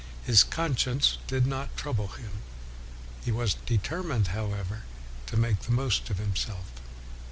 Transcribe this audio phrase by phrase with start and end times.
[0.23, 2.41] His con science did not trouble him.
[3.23, 4.81] He was de termined, however,
[5.27, 6.71] to make the most of WESLEY 299 himself.